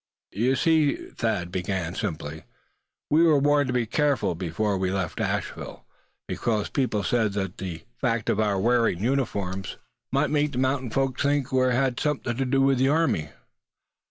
[0.31, 2.45] "You see," Thad began, simply,
[3.11, 5.85] "we were warned to be careful before we left Asheville,
[6.27, 9.77] because people said that the fact of our wearing uniforms
[10.11, 13.29] might make the mountain folks think we had something to do with the army.